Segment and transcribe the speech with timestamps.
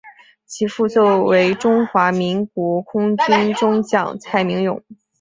[0.47, 0.85] 其父
[1.27, 4.81] 为中华民国空军中将蔡名永。